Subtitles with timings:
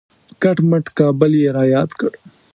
[0.41, 2.11] کټ مټ کابل یې را یاد کړ.